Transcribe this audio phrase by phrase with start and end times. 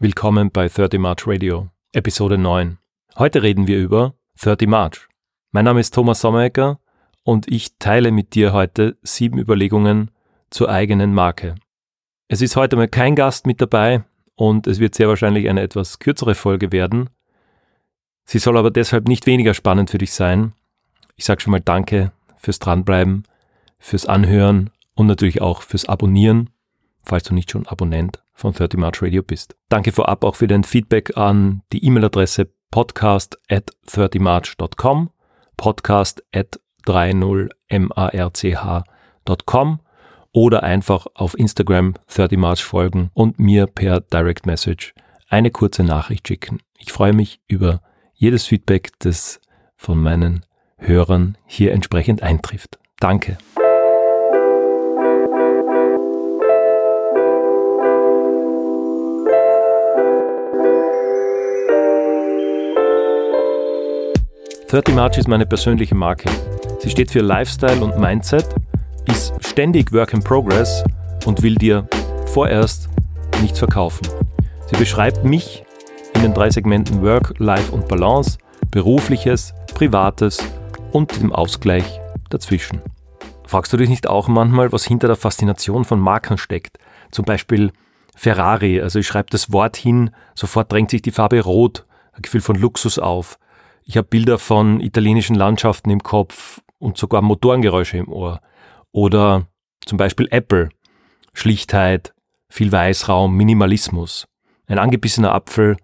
[0.00, 2.78] Willkommen bei 30 March Radio, Episode 9.
[3.18, 5.08] Heute reden wir über 30 March.
[5.50, 6.78] Mein Name ist Thomas Sommerecker
[7.24, 10.12] und ich teile mit dir heute sieben Überlegungen
[10.50, 11.56] zur eigenen Marke.
[12.28, 14.04] Es ist heute mal kein Gast mit dabei
[14.36, 17.10] und es wird sehr wahrscheinlich eine etwas kürzere Folge werden.
[18.24, 20.52] Sie soll aber deshalb nicht weniger spannend für dich sein.
[21.16, 23.24] Ich sage schon mal Danke fürs Dranbleiben,
[23.80, 26.50] fürs Anhören und natürlich auch fürs Abonnieren,
[27.08, 29.56] falls du nicht schon Abonnent von 30 March Radio bist.
[29.68, 35.10] Danke vorab auch für dein Feedback an die E-Mail-Adresse podcast at 30march.com,
[35.56, 39.80] podcast at 30march.com
[40.32, 44.94] oder einfach auf Instagram 30 March folgen und mir per Direct Message
[45.28, 46.60] eine kurze Nachricht schicken.
[46.78, 47.82] Ich freue mich über
[48.14, 49.40] jedes Feedback, das
[49.76, 50.46] von meinen
[50.76, 52.78] Hörern hier entsprechend eintrifft.
[53.00, 53.38] Danke.
[64.68, 66.30] 30 March ist meine persönliche Marke.
[66.80, 68.54] Sie steht für Lifestyle und Mindset,
[69.06, 70.84] ist ständig Work in Progress
[71.24, 71.88] und will dir
[72.26, 72.90] vorerst
[73.40, 74.06] nichts verkaufen.
[74.66, 75.64] Sie beschreibt mich
[76.14, 78.36] in den drei Segmenten Work, Life und Balance,
[78.70, 80.44] berufliches, privates
[80.92, 82.82] und dem Ausgleich dazwischen.
[83.46, 86.78] Fragst du dich nicht auch manchmal, was hinter der Faszination von Marken steckt?
[87.10, 87.72] Zum Beispiel
[88.14, 92.42] Ferrari, also ich schreibe das Wort hin, sofort drängt sich die Farbe Rot, ein Gefühl
[92.42, 93.38] von Luxus auf.
[93.88, 98.42] Ich habe Bilder von italienischen Landschaften im Kopf und sogar Motorengeräusche im Ohr.
[98.92, 99.46] Oder
[99.86, 100.68] zum Beispiel Apple.
[101.32, 102.12] Schlichtheit,
[102.50, 104.28] viel Weißraum, Minimalismus.
[104.66, 105.78] Ein angebissener Apfel,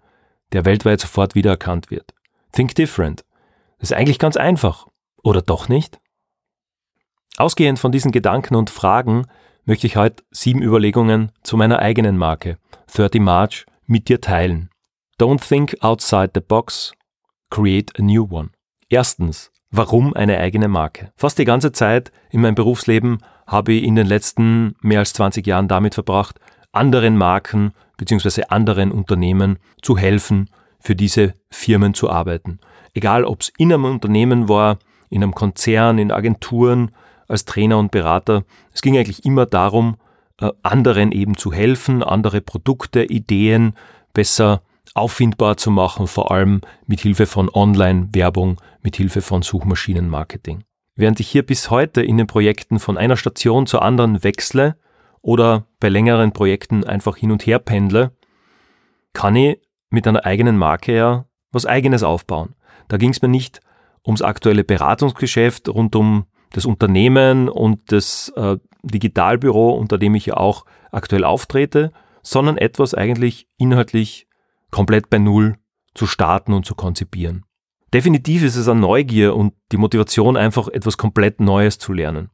[0.51, 2.13] der weltweit sofort wiedererkannt wird.
[2.51, 3.25] Think different.
[3.79, 4.85] Das ist eigentlich ganz einfach.
[5.23, 5.99] Oder doch nicht?
[7.37, 9.25] Ausgehend von diesen Gedanken und Fragen
[9.63, 12.59] möchte ich heute sieben Überlegungen zu meiner eigenen Marke,
[12.93, 14.69] 30 March, mit dir teilen.
[15.19, 16.93] Don't think outside the box
[17.55, 18.49] Create a New One.
[18.89, 21.13] Erstens, warum eine eigene Marke?
[21.15, 25.47] Fast die ganze Zeit in meinem Berufsleben habe ich in den letzten mehr als 20
[25.47, 26.37] Jahren damit verbracht,
[26.73, 28.43] anderen Marken bzw.
[28.49, 30.49] anderen Unternehmen zu helfen,
[30.81, 32.59] für diese Firmen zu arbeiten.
[32.93, 34.77] Egal, ob es in einem Unternehmen war,
[35.09, 36.91] in einem Konzern, in Agenturen,
[37.29, 38.43] als Trainer und Berater.
[38.73, 39.95] Es ging eigentlich immer darum,
[40.41, 43.75] äh, anderen eben zu helfen, andere Produkte, Ideen
[44.11, 44.61] besser
[44.93, 50.63] auffindbar zu machen, vor allem mit Hilfe von Online-Werbung, mit Hilfe von Suchmaschinenmarketing.
[50.95, 54.77] Während ich hier bis heute in den Projekten von einer Station zur anderen wechsle
[55.21, 58.11] oder bei längeren Projekten einfach hin und her pendle,
[59.13, 59.59] kann ich
[59.89, 62.55] mit einer eigenen Marke ja was eigenes aufbauen.
[62.87, 63.61] Da ging es mir nicht
[64.05, 70.37] ums aktuelle Beratungsgeschäft rund um das Unternehmen und das äh, Digitalbüro, unter dem ich ja
[70.37, 71.91] auch aktuell auftrete,
[72.21, 74.24] sondern etwas eigentlich inhaltlich
[74.75, 75.55] komplett bei Null
[75.93, 77.45] zu starten und zu konzipieren.
[77.93, 82.29] Definitiv ist es eine Neugier und die Motivation, einfach etwas komplett Neues zu lernen.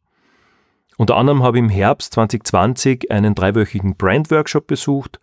[0.97, 5.19] Unter anderem habe ich im Herbst 2020 einen dreiwöchigen Brand-Workshop besucht.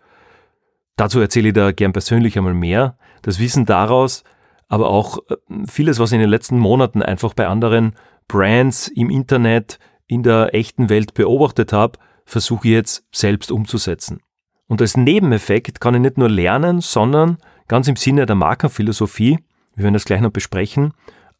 [0.94, 2.96] Dazu erzähle ich da gern persönlich einmal mehr.
[3.22, 4.22] Das Wissen daraus,
[4.68, 5.34] aber auch äh,
[5.66, 7.96] vieles, was ich in den letzten Monaten einfach bei anderen
[8.28, 14.20] Brands im Internet, in der echten Welt beobachtet habe, versuche ich jetzt selbst umzusetzen.
[14.68, 19.38] Und als Nebeneffekt kann ich nicht nur lernen, sondern ganz im Sinne der Markenphilosophie,
[19.74, 20.92] wir werden das gleich noch besprechen,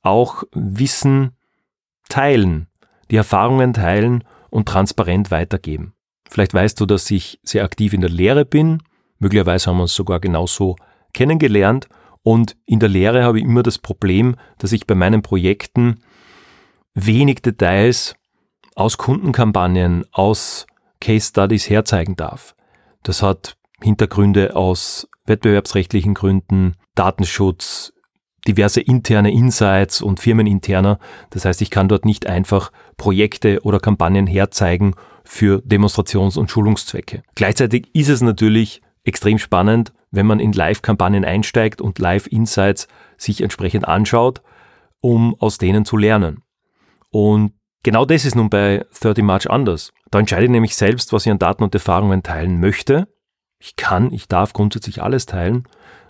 [0.03, 1.37] auch Wissen
[2.09, 2.69] teilen,
[3.11, 5.93] die Erfahrungen teilen und transparent weitergeben.
[6.29, 8.83] Vielleicht weißt du, dass ich sehr aktiv in der Lehre bin,
[9.19, 10.77] möglicherweise haben wir uns sogar genauso
[11.13, 11.89] kennengelernt
[12.23, 16.01] und in der Lehre habe ich immer das Problem, dass ich bei meinen Projekten
[16.95, 18.15] wenig Details
[18.75, 20.67] aus Kundenkampagnen, aus
[21.01, 22.55] Case Studies herzeigen darf.
[23.03, 27.93] Das hat Hintergründe aus wettbewerbsrechtlichen Gründen, Datenschutz,
[28.47, 30.99] diverse interne Insights und firmeninterner.
[31.31, 34.95] Das heißt, ich kann dort nicht einfach Projekte oder Kampagnen herzeigen
[35.25, 37.23] für Demonstrations- und Schulungszwecke.
[37.35, 43.87] Gleichzeitig ist es natürlich extrem spannend, wenn man in Live-Kampagnen einsteigt und Live-Insights sich entsprechend
[43.87, 44.43] anschaut,
[45.01, 46.43] um aus denen zu lernen.
[47.11, 47.53] Und
[47.83, 49.93] genau das ist nun bei 30 March anders.
[50.11, 53.09] Da entscheide ich nämlich selbst, was ich an Daten und Erfahrungen teilen möchte.
[53.59, 55.65] Ich kann, ich darf grundsätzlich alles teilen.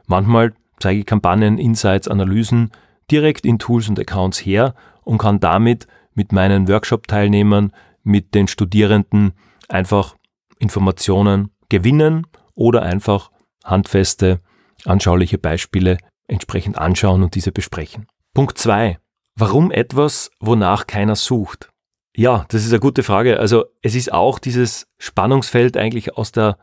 [0.07, 2.71] Manchmal zeige ich Kampagnen, Insights, Analysen
[3.11, 7.73] direkt in Tools und Accounts her und kann damit mit meinen Workshop-Teilnehmern,
[8.03, 9.33] mit den Studierenden
[9.69, 10.17] einfach
[10.59, 13.31] Informationen gewinnen oder einfach
[13.65, 14.41] handfeste,
[14.85, 18.07] anschauliche Beispiele entsprechend anschauen und diese besprechen.
[18.35, 18.99] Punkt zwei:
[19.37, 21.71] Warum etwas, wonach keiner sucht?
[22.19, 23.39] Ja, das ist eine gute Frage.
[23.39, 26.59] Also es ist auch dieses Spannungsfeld eigentlich aus der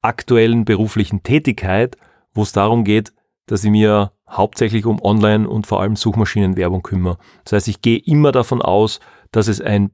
[0.00, 1.98] aktuellen beruflichen Tätigkeit,
[2.32, 3.12] wo es darum geht,
[3.44, 7.18] dass ich mir hauptsächlich um Online- und vor allem Suchmaschinenwerbung kümmere.
[7.44, 9.00] Das heißt, ich gehe immer davon aus,
[9.32, 9.90] dass es ein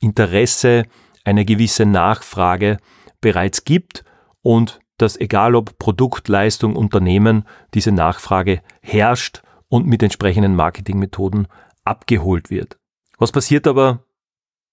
[0.00, 0.84] Interesse,
[1.24, 2.78] eine gewisse Nachfrage
[3.20, 4.04] bereits gibt
[4.40, 7.44] und dass egal ob Produkt, Leistung, Unternehmen,
[7.74, 11.46] diese Nachfrage herrscht und mit entsprechenden Marketingmethoden
[11.84, 12.78] abgeholt wird.
[13.18, 14.02] Was passiert aber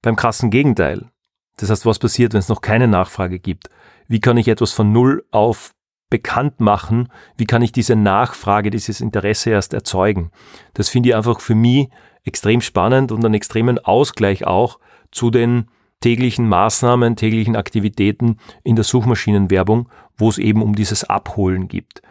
[0.01, 1.09] beim krassen Gegenteil?
[1.57, 3.69] Das heißt, was passiert, wenn es noch keine Nachfrage gibt?
[4.07, 5.74] Wie kann ich etwas von Null auf
[6.09, 7.09] bekannt machen?
[7.38, 10.31] Wie kann ich diese Nachfrage, dieses Interesse erst erzeugen?
[10.74, 11.89] Das finde ich einfach für mich
[12.24, 14.80] extrem spannend und einen extremen Ausgleich auch
[15.12, 15.68] zu den
[16.01, 22.01] täglichen Maßnahmen, täglichen Aktivitäten in der Suchmaschinenwerbung, wo es eben um dieses Abholen gibt.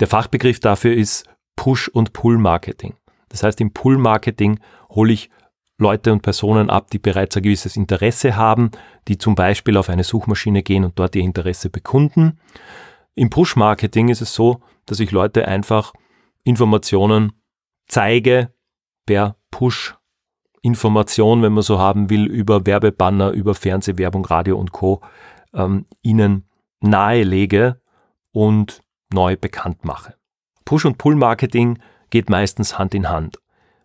[0.00, 2.94] Der Fachbegriff dafür ist Push- und Pull-Marketing.
[3.28, 4.60] Das heißt, im Pull-Marketing
[4.90, 5.30] hole ich
[5.80, 8.70] Leute und Personen ab, die bereits ein gewisses Interesse haben,
[9.08, 12.38] die zum Beispiel auf eine Suchmaschine gehen und dort ihr Interesse bekunden.
[13.14, 15.92] Im Push-Marketing ist es so, dass ich Leute einfach
[16.44, 17.32] Informationen
[17.86, 18.52] zeige
[19.06, 19.96] per Push
[20.62, 25.00] Information, wenn man so haben will, über Werbebanner, über Fernsehwerbung, Radio und Co.
[25.54, 26.48] Ähm, ihnen
[26.80, 27.80] nahelege
[28.32, 30.14] und neu bekannt mache.
[30.64, 31.78] Push- und Pull-Marketing
[32.10, 33.38] geht meistens Hand in Hand.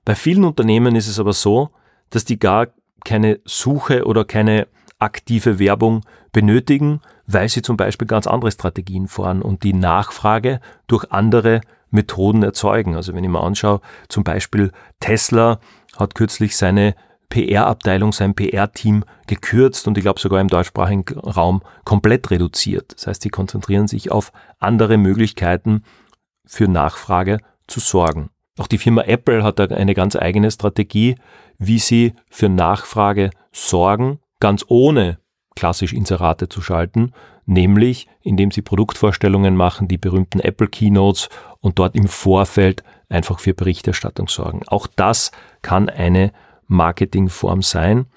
[0.04, 1.72] Bei vielen Unternehmen ist es aber so,
[2.16, 2.68] dass die gar
[3.04, 4.68] keine Suche oder keine
[5.00, 6.02] aktive Werbung
[6.32, 12.44] benötigen, weil sie zum Beispiel ganz andere Strategien fahren und die Nachfrage durch andere Methoden
[12.44, 12.96] erzeugen.
[12.96, 15.60] Also wenn ich mir anschaue, zum Beispiel Tesla
[15.98, 16.96] hat kürzlich seine
[17.30, 22.94] PR-Abteilung, sein PR-Team gekürzt und ich glaube sogar im deutschsprachigen Raum komplett reduziert.
[22.96, 25.84] Das heißt, sie konzentrieren sich auf andere Möglichkeiten
[26.46, 28.30] für Nachfrage zu sorgen.
[28.58, 31.16] Auch die Firma Apple hat da eine ganz eigene Strategie,
[31.58, 35.20] wie sie für Nachfrage sorgen, ganz ohne
[35.56, 37.14] klassisch Inserate zu schalten,
[37.46, 41.30] nämlich indem sie Produktvorstellungen machen, die berühmten Apple Keynotes
[41.62, 44.62] und dort im Vorfeld einfach für Berichterstattung sorgen.
[44.68, 45.32] Auch das
[45.62, 46.32] kann eine
[46.68, 48.08] Marketingform sein,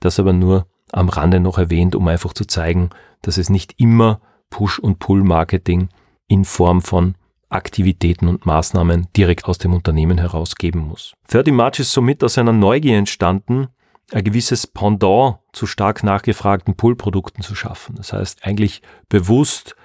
[0.00, 2.90] das aber nur am Rande noch erwähnt, um einfach zu zeigen,
[3.22, 4.20] dass es nicht immer
[4.50, 5.88] Push- und Pull-Marketing
[6.26, 7.14] in Form von
[7.52, 11.14] Aktivitäten und Maßnahmen direkt aus dem Unternehmen heraus geben muss.
[11.28, 13.68] 30 March ist somit aus einer Neugier entstanden,
[14.12, 17.94] ein gewisses Pendant zu stark nachgefragten Pull-Produkten zu schaffen.
[17.96, 19.76] Das heißt, eigentlich bewusst,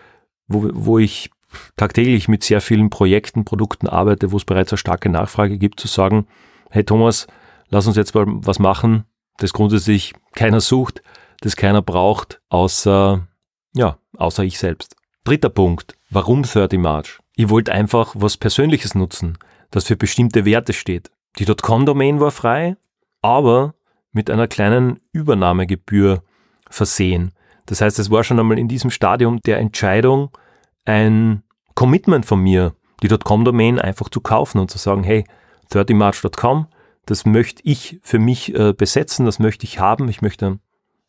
[0.48, 1.30] wo, wo ich
[1.75, 5.88] tagtäglich mit sehr vielen Projekten, Produkten arbeite, wo es bereits eine starke Nachfrage gibt, zu
[5.88, 6.28] sagen,
[6.69, 7.28] hey Thomas,
[7.69, 9.06] lass uns jetzt mal was machen,
[9.38, 11.02] das grundsätzlich keiner sucht,
[11.42, 13.28] das keiner braucht, außer,
[13.74, 14.96] ja, außer ich selbst.
[15.24, 15.98] Dritter Punkt.
[16.10, 17.19] Warum 30 March?
[17.39, 19.38] Ich wollte einfach was Persönliches nutzen,
[19.69, 21.12] das für bestimmte Werte steht.
[21.38, 22.78] Die .com-Domain war frei,
[23.22, 23.75] aber
[24.12, 26.24] mit einer kleinen Übernahmegebühr
[26.68, 27.31] versehen.
[27.68, 30.31] Das heißt, es war schon einmal in diesem Stadium der Entscheidung
[30.84, 31.44] ein
[31.75, 32.74] Commitment von mir,
[33.04, 35.24] die .com-Domain einfach zu kaufen und zu sagen, hey,
[35.72, 36.66] 30march.com,
[37.06, 40.60] das möchte ich für mich äh, besetzen, das möchte ich haben, ich möchte einen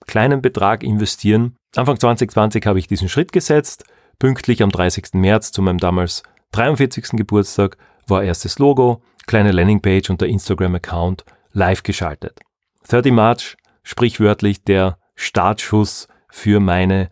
[0.07, 1.57] kleinen Betrag investieren.
[1.75, 3.85] Anfang 2020 habe ich diesen Schritt gesetzt,
[4.19, 5.15] pünktlich am 30.
[5.15, 6.23] März zu meinem damals
[6.53, 7.11] 43.
[7.13, 7.77] Geburtstag
[8.07, 12.41] war erstes Logo, kleine Landingpage und der Instagram-Account live geschaltet.
[12.89, 17.11] 30 March, sprichwörtlich der Startschuss für meine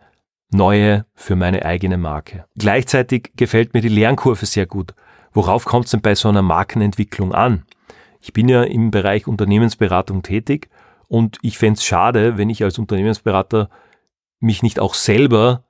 [0.49, 2.45] neue für meine eigene Marke.
[2.57, 4.93] Gleichzeitig gefällt mir die Lernkurve sehr gut.
[5.33, 7.65] Worauf kommt es denn bei so einer Markenentwicklung an?
[8.21, 10.69] Ich bin ja im Bereich Unternehmensberatung tätig
[11.07, 13.69] und ich fände es schade, wenn ich als Unternehmensberater
[14.39, 15.63] mich nicht auch selber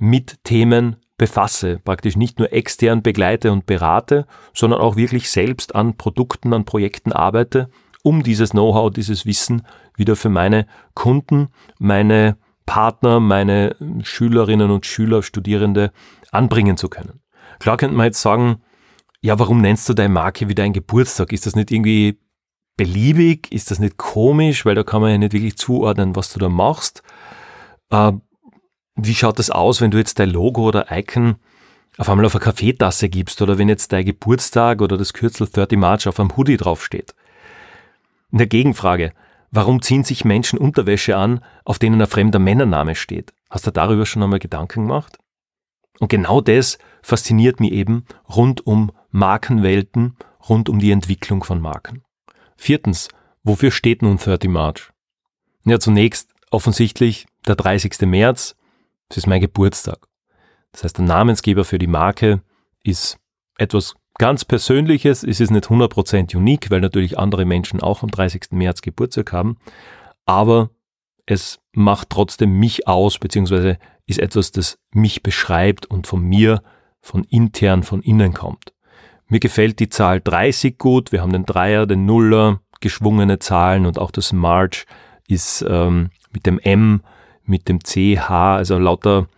[0.00, 5.96] mit Themen befasse, praktisch nicht nur extern begleite und berate, sondern auch wirklich selbst an
[5.96, 7.70] Produkten, an Projekten arbeite,
[8.02, 9.62] um dieses Know-how, dieses Wissen
[9.96, 11.48] wieder für meine Kunden,
[11.78, 12.36] meine
[12.66, 15.92] Partner, meine Schülerinnen und Schüler, Studierende
[16.32, 17.20] anbringen zu können.
[17.60, 18.62] Klar könnte man jetzt sagen,
[19.20, 21.32] ja, warum nennst du deine Marke wie dein Geburtstag?
[21.32, 22.18] Ist das nicht irgendwie
[22.76, 23.52] beliebig?
[23.52, 24.66] Ist das nicht komisch?
[24.66, 27.02] Weil da kann man ja nicht wirklich zuordnen, was du da machst.
[27.90, 28.12] Äh,
[28.96, 31.36] wie schaut das aus, wenn du jetzt dein Logo oder Icon
[31.96, 35.78] auf einmal auf eine Kaffeetasse gibst oder wenn jetzt dein Geburtstag oder das Kürzel 30
[35.78, 37.14] March auf einem Hoodie draufsteht?
[38.32, 39.12] In der Gegenfrage,
[39.56, 43.32] Warum ziehen sich Menschen Unterwäsche an, auf denen ein fremder Männername steht?
[43.50, 45.16] Hast du darüber schon einmal Gedanken gemacht?
[46.00, 50.16] Und genau das fasziniert mich eben rund um Markenwelten,
[50.48, 52.02] rund um die Entwicklung von Marken.
[52.56, 53.06] Viertens,
[53.44, 54.90] wofür steht nun 30 March?
[55.64, 58.00] Ja, zunächst offensichtlich der 30.
[58.08, 58.56] März,
[59.08, 60.06] das ist mein Geburtstag.
[60.72, 62.42] Das heißt, der Namensgeber für die Marke
[62.82, 63.18] ist
[63.58, 68.46] etwas ganz Persönliches ist es nicht 100% unique, weil natürlich andere Menschen auch am 30.
[68.50, 69.56] März Geburtstag haben,
[70.24, 70.70] aber
[71.26, 76.62] es macht trotzdem mich aus, beziehungsweise ist etwas, das mich beschreibt und von mir,
[77.00, 78.72] von intern, von innen kommt.
[79.26, 81.10] Mir gefällt die Zahl 30 gut.
[81.10, 84.84] Wir haben den Dreier, den Nuller, geschwungene Zahlen und auch das March
[85.26, 87.02] ist ähm, mit dem M,
[87.44, 89.28] mit dem CH, also lauter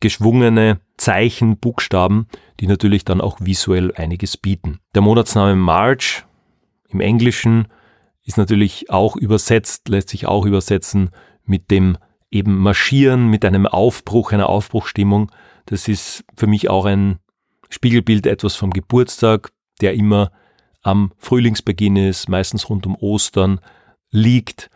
[0.00, 2.26] geschwungene Zeichen, Buchstaben,
[2.60, 4.80] die natürlich dann auch visuell einiges bieten.
[4.94, 6.24] Der Monatsname March
[6.88, 7.68] im Englischen
[8.22, 11.10] ist natürlich auch übersetzt, lässt sich auch übersetzen
[11.44, 11.96] mit dem
[12.30, 15.30] eben Marschieren, mit einem Aufbruch, einer Aufbruchstimmung.
[15.66, 17.18] Das ist für mich auch ein
[17.70, 20.32] Spiegelbild etwas vom Geburtstag, der immer
[20.82, 23.60] am Frühlingsbeginn ist, meistens rund um Ostern,
[24.10, 24.70] liegt.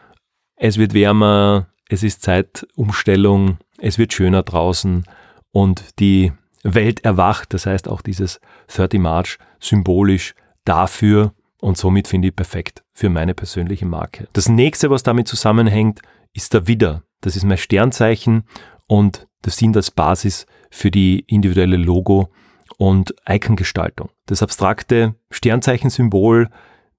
[0.56, 5.04] Es wird wärmer, es ist Zeitumstellung, es wird schöner draußen
[5.50, 6.32] und die
[6.62, 7.52] Welt erwacht.
[7.52, 13.34] Das heißt auch dieses 30 March symbolisch dafür und somit finde ich perfekt für meine
[13.34, 14.28] persönliche Marke.
[14.32, 16.00] Das nächste, was damit zusammenhängt,
[16.32, 17.02] ist der Widder.
[17.22, 18.44] Das ist mein Sternzeichen
[18.86, 22.30] und das dient als Basis für die individuelle Logo-
[22.78, 24.10] und Icongestaltung.
[24.26, 26.50] Das abstrakte Sternzeichensymbol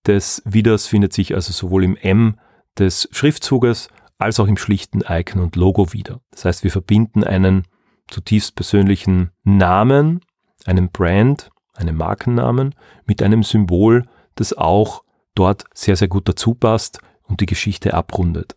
[0.06, 2.38] des Widders findet sich also sowohl im M
[2.78, 3.88] des Schriftzuges
[4.22, 6.22] als auch im schlichten Icon und Logo wieder.
[6.32, 7.68] Das heißt, wir verbinden einen
[8.08, 10.22] zutiefst persönlichen Namen,
[10.66, 12.76] einen Brand, einen Markennamen
[13.06, 15.04] mit einem Symbol, das auch
[15.36, 18.56] dort sehr, sehr gut dazu passt und die Geschichte abrundet.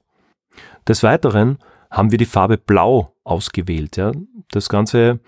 [0.87, 1.59] Des Weiteren
[1.91, 3.97] haben wir die Farbe Blau ausgewählt.
[3.97, 4.13] Ja.
[4.51, 5.21] Das Ganze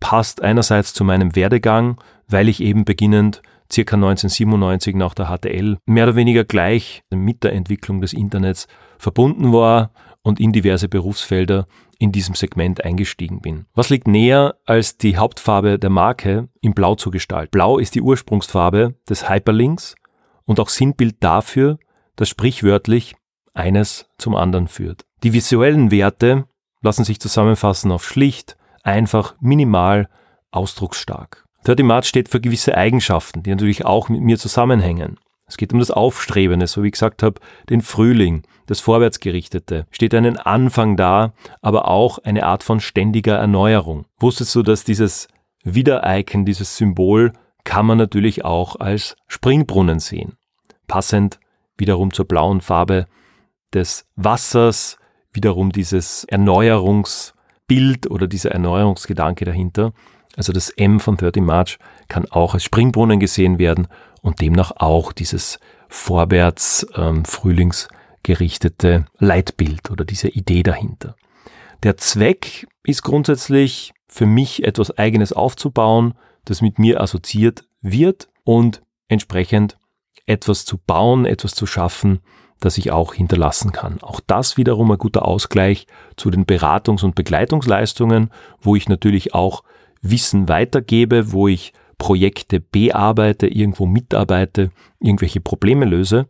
[0.00, 6.04] passt einerseits zu meinem Werdegang, weil ich eben beginnend circa 1997 nach der HTL mehr
[6.04, 8.66] oder weniger gleich mit der Entwicklung des Internets
[8.98, 11.66] verbunden war und in diverse Berufsfelder
[11.98, 13.66] in diesem Segment eingestiegen bin.
[13.74, 17.50] Was liegt näher, als die Hauptfarbe der Marke in Blau zu gestalten?
[17.50, 19.94] Blau ist die Ursprungsfarbe des Hyperlinks
[20.44, 21.78] und auch Sinnbild dafür,
[22.16, 23.14] dass sprichwörtlich
[23.54, 25.04] eines zum anderen führt.
[25.22, 26.46] Die visuellen Werte
[26.80, 30.08] lassen sich zusammenfassen auf schlicht, einfach, minimal,
[30.50, 31.46] ausdrucksstark.
[31.64, 35.18] 30 March steht für gewisse Eigenschaften, die natürlich auch mit mir zusammenhängen.
[35.46, 39.86] Es geht um das Aufstrebende, so wie ich gesagt habe, den Frühling, das Vorwärtsgerichtete.
[39.90, 44.06] Steht einen Anfang da, aber auch eine Art von ständiger Erneuerung.
[44.18, 45.28] Wusstest du, dass dieses
[45.62, 47.32] Wieder-Icon, dieses Symbol,
[47.64, 50.36] kann man natürlich auch als Springbrunnen sehen.
[50.88, 51.38] Passend
[51.76, 53.06] wiederum zur blauen Farbe
[53.72, 54.96] des Wassers,
[55.32, 59.92] wiederum dieses Erneuerungsbild oder dieser Erneuerungsgedanke dahinter.
[60.36, 63.88] Also das M von 30 March kann auch als Springbrunnen gesehen werden
[64.22, 65.58] und demnach auch dieses
[65.88, 71.16] vorwärts ähm, frühlingsgerichtete Leitbild oder diese Idee dahinter.
[71.82, 78.82] Der Zweck ist grundsätzlich für mich etwas Eigenes aufzubauen, das mit mir assoziiert wird und
[79.08, 79.76] entsprechend
[80.26, 82.20] etwas zu bauen, etwas zu schaffen,
[82.60, 84.00] das ich auch hinterlassen kann.
[84.02, 85.86] Auch das wiederum ein guter Ausgleich
[86.16, 89.64] zu den Beratungs- und Begleitungsleistungen, wo ich natürlich auch
[90.02, 96.26] Wissen weitergebe, wo ich Projekte bearbeite, irgendwo mitarbeite, irgendwelche Probleme löse,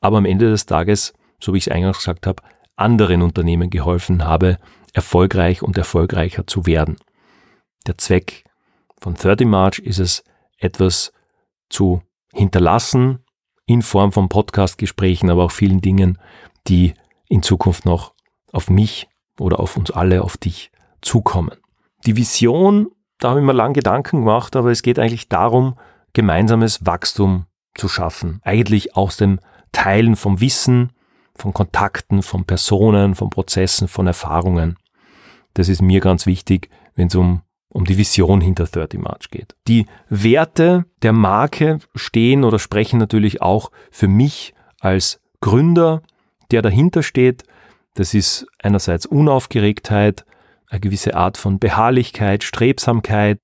[0.00, 2.42] aber am Ende des Tages, so wie ich es eingangs gesagt habe,
[2.76, 4.58] anderen Unternehmen geholfen habe,
[4.92, 6.96] erfolgreich und erfolgreicher zu werden.
[7.86, 8.44] Der Zweck
[9.00, 10.22] von 30 March ist es,
[10.58, 11.12] etwas
[11.68, 13.20] zu hinterlassen
[13.66, 16.18] in Form von Podcastgesprächen, aber auch vielen Dingen,
[16.68, 16.94] die
[17.28, 18.14] in Zukunft noch
[18.52, 19.08] auf mich
[19.38, 20.70] oder auf uns alle, auf dich
[21.02, 21.52] zukommen.
[22.06, 25.78] Die Vision da habe ich mir lang Gedanken gemacht, aber es geht eigentlich darum,
[26.12, 28.40] gemeinsames Wachstum zu schaffen.
[28.42, 29.38] Eigentlich aus dem
[29.72, 30.92] Teilen vom Wissen,
[31.34, 34.76] von Kontakten, von Personen, von Prozessen, von Erfahrungen.
[35.54, 39.54] Das ist mir ganz wichtig, wenn es um, um die Vision hinter 30 March geht.
[39.68, 46.02] Die Werte der Marke stehen oder sprechen natürlich auch für mich als Gründer,
[46.50, 47.44] der dahinter steht.
[47.94, 50.24] Das ist einerseits Unaufgeregtheit,
[50.68, 53.40] eine gewisse Art von Beharrlichkeit, Strebsamkeit,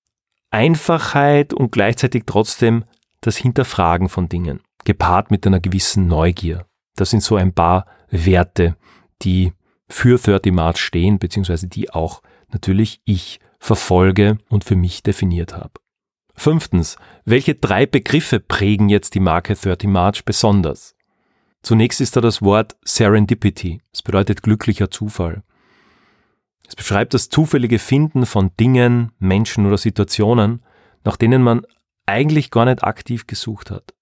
[0.51, 2.85] Einfachheit und gleichzeitig trotzdem
[3.21, 6.67] das Hinterfragen von Dingen, gepaart mit einer gewissen Neugier.
[6.97, 8.77] Das sind so ein paar Werte,
[9.23, 9.53] die
[9.89, 15.73] für 30 March stehen, beziehungsweise die auch natürlich ich verfolge und für mich definiert habe.
[16.35, 20.97] Fünftens, welche drei Begriffe prägen jetzt die Marke 30 March besonders?
[21.63, 23.81] Zunächst ist da das Wort Serendipity.
[23.93, 25.45] Das bedeutet glücklicher Zufall.
[26.73, 30.63] Es beschreibt das zufällige Finden von Dingen, Menschen oder Situationen,
[31.05, 31.67] nach denen man
[32.07, 33.93] eigentlich gar nicht aktiv gesucht hat.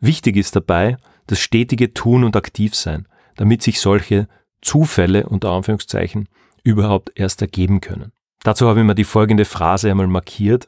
[0.00, 4.28] Wichtig ist dabei das stetige Tun und Aktivsein, damit sich solche
[4.60, 6.28] Zufälle unter Anführungszeichen
[6.64, 8.12] überhaupt erst ergeben können.
[8.42, 10.66] Dazu habe ich mir die folgende Phrase einmal markiert.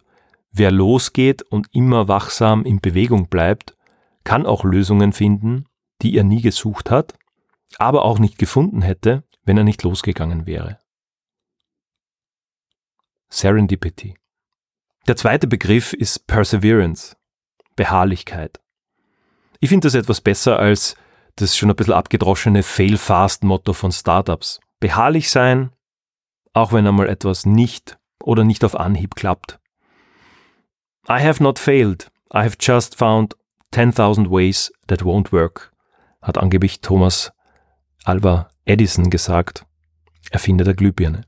[0.53, 3.77] Wer losgeht und immer wachsam in Bewegung bleibt,
[4.25, 5.67] kann auch Lösungen finden,
[6.01, 7.19] die er nie gesucht hat,
[7.77, 10.79] aber auch nicht gefunden hätte, wenn er nicht losgegangen wäre.
[13.31, 14.17] Serendipity.
[15.07, 17.17] Der zweite Begriff ist Perseverance,
[17.77, 18.61] Beharrlichkeit.
[19.61, 20.97] Ich finde das etwas besser als
[21.37, 24.61] das schon ein bisschen abgedroschene Fail-Fast-Motto von Startups.
[24.81, 25.73] Beharrlich sein,
[26.53, 29.59] auch wenn einmal etwas nicht oder nicht auf Anhieb klappt.
[31.09, 32.11] I have not failed.
[32.33, 33.37] I have just found
[33.73, 35.73] 10.000 ways that won't work,
[36.21, 37.33] hat angeblich Thomas
[38.05, 39.65] Alva Edison gesagt,
[40.31, 41.23] Erfinder der Glühbirne.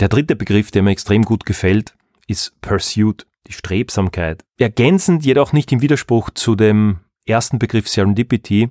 [0.00, 1.94] Der dritte Begriff, der mir extrem gut gefällt,
[2.26, 4.44] ist Pursuit, die Strebsamkeit.
[4.56, 8.70] Ergänzend, jedoch nicht im Widerspruch zu dem ersten Begriff Serendipity,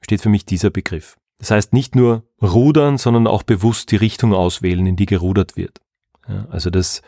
[0.00, 1.16] steht für mich dieser Begriff.
[1.38, 5.80] Das heißt nicht nur rudern, sondern auch bewusst die Richtung auswählen, in die gerudert wird.
[6.28, 7.02] Ja, also das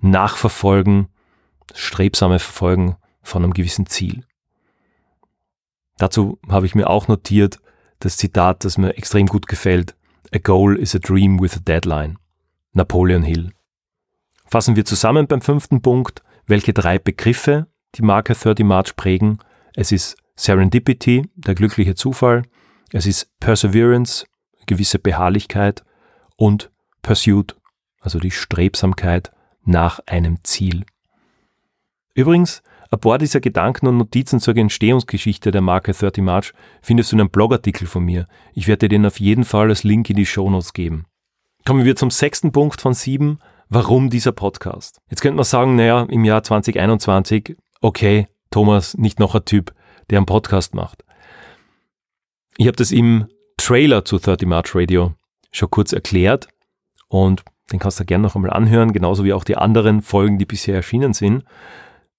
[0.00, 1.06] Nachverfolgen,
[1.68, 4.24] das strebsame Verfolgen von einem gewissen Ziel.
[5.98, 7.60] Dazu habe ich mir auch notiert
[8.00, 9.94] das Zitat, das mir extrem gut gefällt.
[10.34, 12.18] A goal is a dream with a deadline.
[12.74, 13.52] Napoleon Hill.
[14.46, 19.38] Fassen wir zusammen beim fünften Punkt, welche drei Begriffe die Marke 30 March prägen.
[19.74, 22.42] Es ist Serendipity, der glückliche Zufall.
[22.92, 24.26] Es ist Perseverance,
[24.66, 25.84] gewisse Beharrlichkeit
[26.36, 26.70] und
[27.02, 27.56] Pursuit,
[28.00, 29.32] also die Strebsamkeit
[29.64, 30.84] nach einem Ziel.
[32.14, 36.52] Übrigens, ein paar dieser Gedanken und Notizen zur Entstehungsgeschichte der Marke 30 March
[36.82, 38.28] findest du in einem Blogartikel von mir.
[38.52, 41.06] Ich werde dir den auf jeden Fall als Link in die Shownotes geben.
[41.66, 43.38] Kommen wir zum sechsten Punkt von sieben.
[43.70, 45.00] Warum dieser Podcast?
[45.08, 49.72] Jetzt könnte man sagen, naja, im Jahr 2021, okay, Thomas, nicht noch ein Typ,
[50.10, 51.06] der einen Podcast macht.
[52.58, 55.14] Ich habe das im Trailer zu 30 March Radio
[55.52, 56.48] schon kurz erklärt
[57.08, 57.42] und
[57.72, 60.74] den kannst du gerne noch einmal anhören, genauso wie auch die anderen Folgen, die bisher
[60.74, 61.44] erschienen sind.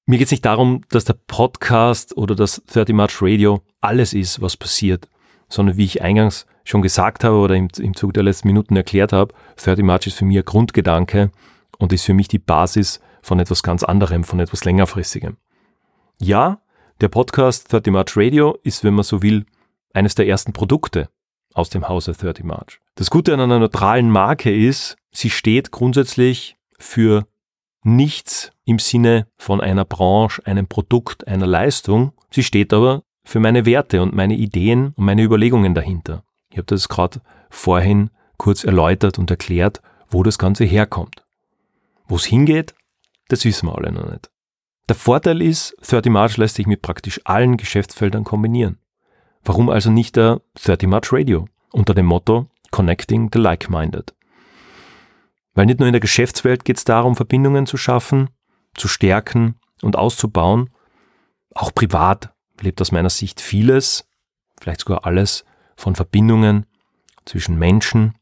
[0.07, 4.41] Mir geht es nicht darum, dass der Podcast oder das 30 March Radio alles ist,
[4.41, 5.07] was passiert,
[5.49, 9.13] sondern wie ich eingangs schon gesagt habe oder im, im Zug der letzten Minuten erklärt
[9.13, 11.31] habe, 30 March ist für mich ein Grundgedanke
[11.77, 15.37] und ist für mich die Basis von etwas ganz anderem, von etwas längerfristigem.
[16.19, 16.59] Ja,
[17.01, 19.45] der Podcast 30 March Radio ist, wenn man so will,
[19.93, 21.09] eines der ersten Produkte
[21.53, 22.79] aus dem Hause 30 March.
[22.95, 27.25] Das Gute an einer neutralen Marke ist, sie steht grundsätzlich für
[27.83, 32.13] nichts im Sinne von einer Branche, einem Produkt, einer Leistung.
[32.31, 36.23] Sie steht aber für meine Werte und meine Ideen und meine Überlegungen dahinter.
[36.55, 41.25] Ich habe das gerade vorhin kurz erläutert und erklärt, wo das Ganze herkommt.
[42.07, 42.73] Wo es hingeht,
[43.27, 44.31] das wissen wir alle noch nicht.
[44.87, 48.77] Der Vorteil ist, 30 March lässt sich mit praktisch allen Geschäftsfeldern kombinieren.
[49.43, 54.15] Warum also nicht der 30 March Radio unter dem Motto Connecting the Like-Minded?
[55.55, 58.29] Weil nicht nur in der Geschäftswelt geht es darum, Verbindungen zu schaffen,
[58.75, 60.69] zu stärken und auszubauen.
[61.53, 64.07] Auch privat lebt aus meiner Sicht vieles,
[64.57, 65.43] vielleicht sogar alles,
[65.75, 66.65] von Verbindungen
[67.25, 68.15] zwischen Menschen,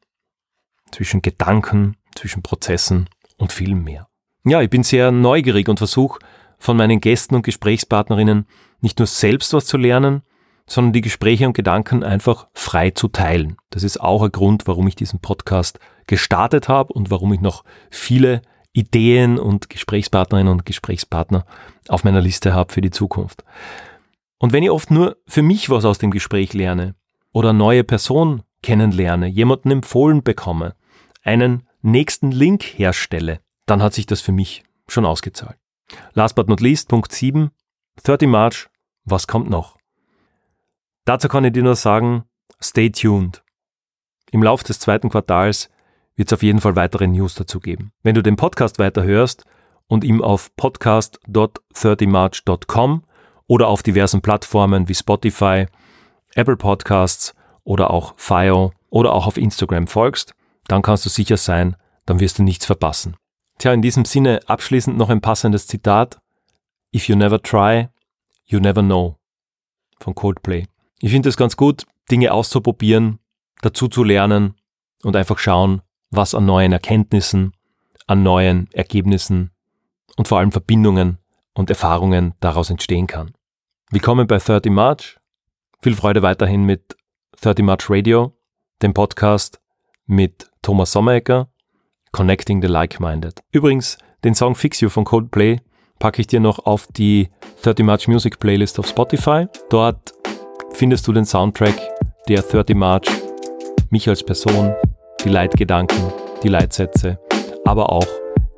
[0.91, 4.07] zwischen Gedanken, zwischen Prozessen und vielem mehr.
[4.45, 6.19] Ja, ich bin sehr neugierig und versuche
[6.57, 8.45] von meinen Gästen und Gesprächspartnerinnen
[8.81, 10.23] nicht nur selbst was zu lernen,
[10.65, 13.57] sondern die Gespräche und Gedanken einfach frei zu teilen.
[13.69, 17.63] Das ist auch ein Grund, warum ich diesen Podcast gestartet habe und warum ich noch
[17.91, 21.45] viele Ideen und Gesprächspartnerinnen und Gesprächspartner
[21.89, 23.43] auf meiner Liste habe für die Zukunft.
[24.39, 26.95] Und wenn ich oft nur für mich was aus dem Gespräch lerne
[27.33, 30.75] oder neue Person kennenlerne, jemanden empfohlen bekomme,
[31.23, 35.57] einen nächsten Link herstelle, dann hat sich das für mich schon ausgezahlt.
[36.13, 37.51] Last but not least, Punkt 7,
[38.03, 38.69] 30 March,
[39.03, 39.75] was kommt noch?
[41.05, 42.23] Dazu kann ich dir nur sagen,
[42.61, 43.43] stay tuned.
[44.31, 45.69] Im Lauf des zweiten Quartals
[46.15, 47.91] wird es auf jeden Fall weitere News dazu geben.
[48.03, 49.43] Wenn du den Podcast weiterhörst
[49.87, 53.03] und ihm auf podcast.30march.com
[53.47, 55.65] oder auf diversen Plattformen wie Spotify,
[56.35, 60.33] Apple Podcasts oder auch FIO oder auch auf Instagram folgst,
[60.67, 63.15] dann kannst du sicher sein, dann wirst du nichts verpassen.
[63.59, 66.19] Tja, in diesem Sinne abschließend noch ein passendes Zitat.
[66.93, 67.89] If you never try,
[68.45, 69.17] you never know.
[69.99, 70.65] Von Coldplay.
[70.99, 73.19] Ich finde es ganz gut, Dinge auszuprobieren,
[73.61, 74.55] dazu zu lernen
[75.03, 77.53] und einfach schauen, was an neuen Erkenntnissen,
[78.07, 79.51] an neuen Ergebnissen
[80.17, 81.19] und vor allem Verbindungen
[81.53, 83.33] und Erfahrungen daraus entstehen kann.
[83.89, 85.17] Willkommen bei 30 March.
[85.83, 86.95] Viel Freude weiterhin mit
[87.41, 88.31] 30 March Radio,
[88.81, 89.59] dem Podcast
[90.05, 91.49] mit Thomas Sommerecker,
[92.13, 93.41] Connecting the Like-Minded.
[93.51, 95.59] Übrigens, den Song Fix You von Coldplay
[95.99, 97.27] packe ich dir noch auf die
[97.63, 99.47] 30 March Music Playlist auf Spotify.
[99.69, 100.13] Dort
[100.71, 101.75] findest du den Soundtrack
[102.29, 103.09] der 30 March,
[103.89, 104.73] mich als Person,
[105.25, 107.19] die Leitgedanken, die Leitsätze,
[107.65, 108.07] aber auch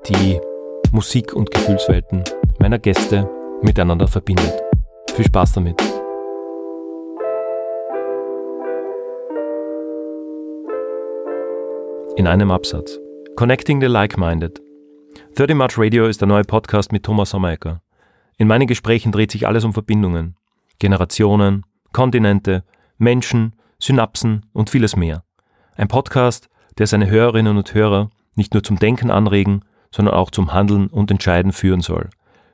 [0.10, 0.40] die
[0.92, 2.24] Musik- und Gefühlswelten
[2.60, 3.28] meiner Gäste
[3.64, 4.62] miteinander verbindet.
[5.16, 5.95] Viel Spaß damit!
[12.18, 12.98] In einem Absatz.
[13.36, 14.62] Connecting the Like-Minded.
[15.36, 17.82] 30 March Radio ist der neue Podcast mit Thomas Sommerecker.
[18.38, 20.38] In meinen Gesprächen dreht sich alles um Verbindungen,
[20.80, 22.64] Generationen, Kontinente,
[22.98, 25.26] Menschen, Synapsen und vieles mehr.
[25.76, 26.48] Ein Podcast,
[26.78, 31.12] der seine Hörerinnen und Hörer nicht nur zum Denken anregen, sondern auch zum Handeln und
[31.12, 32.10] Entscheiden führen soll.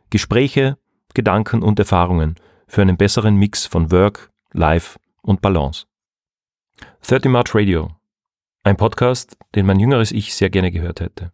[0.10, 0.80] Gespräche,
[1.14, 2.34] Gedanken und Erfahrungen
[2.66, 5.86] für einen besseren Mix von Work, Life und Balance.
[7.04, 7.92] 30 March Radio.
[8.64, 11.32] Ein Podcast, den mein jüngeres Ich sehr gerne gehört hätte.